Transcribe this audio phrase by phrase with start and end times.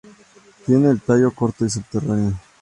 [0.65, 2.33] Tiene el tallo corto y subterráneo.